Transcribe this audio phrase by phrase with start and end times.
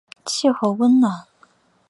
[0.25, 1.27] 气候温暖。